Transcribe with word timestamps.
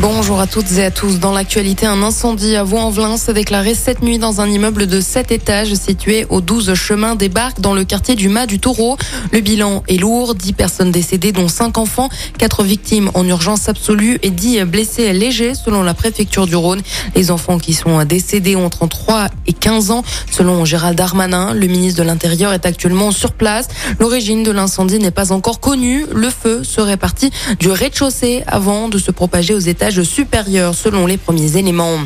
Bonjour 0.00 0.38
à 0.38 0.46
toutes 0.46 0.70
et 0.78 0.84
à 0.84 0.92
tous. 0.92 1.18
Dans 1.18 1.32
l'actualité, 1.32 1.84
un 1.84 2.04
incendie 2.04 2.54
à 2.54 2.62
Vaux-en-Velin 2.62 3.16
s'est 3.16 3.32
déclaré 3.32 3.74
cette 3.74 4.00
nuit 4.00 4.18
dans 4.18 4.40
un 4.40 4.48
immeuble 4.48 4.86
de 4.86 5.00
7 5.00 5.32
étages 5.32 5.74
situé 5.74 6.24
au 6.30 6.40
12 6.40 6.74
chemin 6.74 7.16
des 7.16 7.28
Barques 7.28 7.60
dans 7.60 7.74
le 7.74 7.82
quartier 7.82 8.14
du 8.14 8.28
Mas 8.28 8.46
du 8.46 8.60
Taureau. 8.60 8.96
Le 9.32 9.40
bilan 9.40 9.82
est 9.88 9.96
lourd. 9.96 10.36
10 10.36 10.52
personnes 10.52 10.92
décédées 10.92 11.32
dont 11.32 11.48
5 11.48 11.78
enfants, 11.78 12.10
4 12.38 12.62
victimes 12.62 13.10
en 13.14 13.26
urgence 13.26 13.68
absolue 13.68 14.20
et 14.22 14.30
10 14.30 14.66
blessés 14.66 15.12
légers 15.12 15.54
selon 15.56 15.82
la 15.82 15.94
préfecture 15.94 16.46
du 16.46 16.54
Rhône. 16.54 16.82
Les 17.16 17.32
enfants 17.32 17.58
qui 17.58 17.74
sont 17.74 18.04
décédés 18.04 18.54
ont 18.54 18.66
entre 18.66 18.86
3 18.86 19.26
et 19.48 19.52
15 19.52 19.90
ans. 19.90 20.04
Selon 20.30 20.64
Gérald 20.64 20.96
Darmanin, 20.96 21.54
le 21.54 21.66
ministre 21.66 21.98
de 21.98 22.06
l'Intérieur 22.06 22.52
est 22.52 22.66
actuellement 22.66 23.10
sur 23.10 23.32
place. 23.32 23.66
L'origine 23.98 24.44
de 24.44 24.52
l'incendie 24.52 25.00
n'est 25.00 25.10
pas 25.10 25.32
encore 25.32 25.58
connue. 25.58 26.06
Le 26.14 26.30
feu 26.30 26.62
serait 26.62 26.96
parti 26.96 27.32
du 27.58 27.68
rez-de-chaussée 27.68 28.44
avant 28.46 28.88
de 28.88 28.98
se 28.98 29.10
propager 29.10 29.54
aux 29.54 29.58
étages 29.58 29.87
supérieur 29.90 30.74
selon 30.74 31.06
les 31.06 31.16
premiers 31.16 31.56
éléments. 31.56 31.98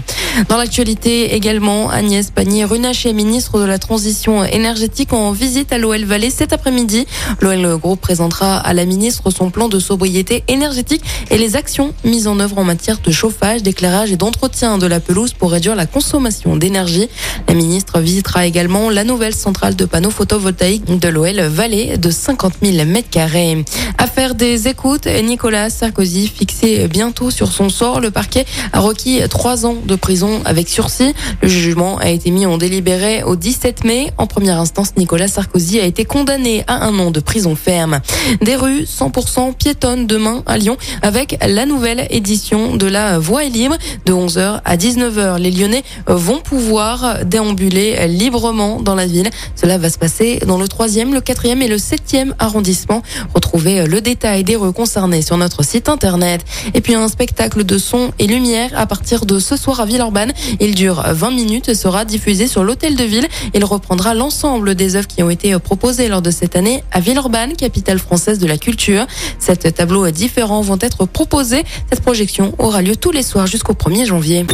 Dans 0.48 0.56
l'actualité 0.56 1.34
également, 1.34 1.90
Agnès 1.90 2.30
Pannier-Runacher, 2.30 3.12
ministre 3.12 3.60
de 3.60 3.64
la 3.64 3.78
Transition 3.78 4.44
énergétique, 4.44 5.12
en 5.12 5.32
visite 5.32 5.72
à 5.72 5.78
l'OL 5.78 6.04
Vallée 6.04 6.30
cet 6.30 6.52
après-midi. 6.52 7.06
L'OL 7.40 7.78
Group 7.78 8.00
présentera 8.00 8.56
à 8.56 8.72
la 8.72 8.86
ministre 8.86 9.30
son 9.30 9.50
plan 9.50 9.68
de 9.68 9.78
sobriété 9.78 10.42
énergétique 10.48 11.02
et 11.30 11.36
les 11.36 11.54
actions 11.56 11.92
mises 12.04 12.28
en 12.28 12.40
œuvre 12.40 12.58
en 12.58 12.64
matière 12.64 12.98
de 13.00 13.10
chauffage, 13.10 13.62
d'éclairage 13.62 14.10
et 14.10 14.16
d'entretien 14.16 14.78
de 14.78 14.86
la 14.86 15.00
pelouse 15.00 15.34
pour 15.34 15.52
réduire 15.52 15.76
la 15.76 15.86
consommation 15.86 16.56
d'énergie. 16.56 17.08
La 17.48 17.54
ministre 17.54 18.00
visitera 18.00 18.46
également 18.46 18.88
la 18.88 19.04
nouvelle 19.04 19.34
centrale 19.34 19.76
de 19.76 19.84
panneaux 19.84 20.10
photovoltaïques 20.10 20.98
de 20.98 21.08
l'OL 21.08 21.40
Vallée 21.42 21.98
de 21.98 22.10
50 22.10 22.54
000 22.62 22.76
m2. 22.76 23.64
Affaire 23.98 24.34
des 24.34 24.68
écoutes, 24.68 25.06
Nicolas 25.06 25.68
Sarkozy 25.68 26.28
fixé 26.28 26.88
bientôt 26.88 27.30
sur 27.30 27.52
son 27.52 27.68
sort. 27.72 28.00
Le 28.00 28.12
parquet 28.12 28.46
a 28.72 28.78
requis 28.78 29.20
trois 29.28 29.66
ans 29.66 29.76
de 29.84 29.96
prison 29.96 30.40
avec 30.44 30.68
sursis. 30.68 31.14
Le 31.42 31.48
jugement 31.48 31.98
a 31.98 32.10
été 32.10 32.30
mis 32.30 32.46
en 32.46 32.58
délibéré 32.58 33.24
au 33.24 33.34
17 33.34 33.84
mai. 33.84 34.12
En 34.18 34.28
première 34.28 34.60
instance, 34.60 34.92
Nicolas 34.96 35.26
Sarkozy 35.26 35.80
a 35.80 35.84
été 35.84 36.04
condamné 36.04 36.64
à 36.68 36.86
un 36.86 36.98
an 37.00 37.10
de 37.10 37.18
prison 37.18 37.56
ferme. 37.56 38.00
Des 38.40 38.54
rues 38.54 38.82
100% 38.82 39.54
piétonnes 39.54 40.06
demain 40.06 40.42
à 40.46 40.56
Lyon 40.56 40.76
avec 41.02 41.38
la 41.44 41.66
nouvelle 41.66 42.06
édition 42.10 42.76
de 42.76 42.86
la 42.86 43.18
Voie 43.18 43.44
est 43.44 43.48
libre 43.48 43.76
de 44.06 44.12
11h 44.12 44.60
à 44.64 44.76
19h. 44.76 45.38
Les 45.38 45.50
Lyonnais 45.50 45.82
vont 46.06 46.38
pouvoir 46.40 47.24
déambuler 47.24 48.06
librement 48.06 48.80
dans 48.80 48.94
la 48.94 49.06
ville. 49.06 49.30
Cela 49.56 49.78
va 49.78 49.90
se 49.90 49.98
passer 49.98 50.40
dans 50.46 50.58
le 50.58 50.68
troisième, 50.68 51.14
le 51.14 51.20
quatrième 51.20 51.62
et 51.62 51.68
le 51.68 51.78
septième 51.78 52.34
arrondissement. 52.38 53.02
Retrouvez 53.34 53.86
le 53.86 54.00
détail 54.00 54.44
des 54.44 54.56
rues 54.56 54.72
concernées 54.72 55.22
sur 55.22 55.36
notre 55.36 55.64
site 55.64 55.88
internet. 55.88 56.44
Et 56.74 56.80
puis 56.80 56.94
un 56.94 57.08
spectacle 57.08 57.61
de 57.64 57.78
son 57.78 58.12
et 58.18 58.26
lumière 58.26 58.70
à 58.76 58.86
partir 58.86 59.26
de 59.26 59.38
ce 59.38 59.56
soir 59.56 59.80
à 59.80 59.86
Villeurbanne. 59.86 60.32
Il 60.60 60.74
dure 60.74 61.02
20 61.06 61.30
minutes 61.30 61.68
et 61.68 61.74
sera 61.74 62.04
diffusé 62.04 62.46
sur 62.46 62.64
l'hôtel 62.64 62.96
de 62.96 63.04
ville. 63.04 63.28
Il 63.54 63.64
reprendra 63.64 64.14
l'ensemble 64.14 64.74
des 64.74 64.96
œuvres 64.96 65.08
qui 65.08 65.22
ont 65.22 65.30
été 65.30 65.58
proposées 65.58 66.08
lors 66.08 66.22
de 66.22 66.30
cette 66.30 66.56
année 66.56 66.82
à 66.92 67.00
Villeurbanne, 67.00 67.54
capitale 67.54 67.98
française 67.98 68.38
de 68.38 68.46
la 68.46 68.58
culture. 68.58 69.06
Sept 69.38 69.74
tableaux 69.74 70.10
différents 70.10 70.62
vont 70.62 70.78
être 70.80 71.06
proposés. 71.06 71.64
Cette 71.90 72.02
projection 72.02 72.54
aura 72.58 72.82
lieu 72.82 72.96
tous 72.96 73.10
les 73.10 73.22
soirs 73.22 73.46
jusqu'au 73.46 73.74
1er 73.74 74.06
janvier. 74.06 74.46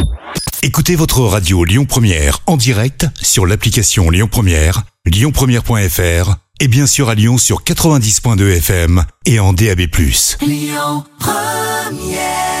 Écoutez 0.61 0.95
votre 0.95 1.21
radio 1.21 1.63
Lyon 1.63 1.85
Première 1.85 2.39
en 2.45 2.57
direct 2.57 3.07
sur 3.21 3.45
l'application 3.45 4.09
Lyon 4.09 4.27
Première, 4.29 4.83
lyonpremière.fr 5.05 6.35
et 6.59 6.67
bien 6.67 6.85
sûr 6.85 7.09
à 7.09 7.15
Lyon 7.15 7.37
sur 7.37 7.63
90.2 7.63 8.57
FM 8.57 9.05
et 9.25 9.39
en 9.39 9.53
DAB+. 9.53 9.81
Lyon 10.41 11.05
Première 11.17 12.58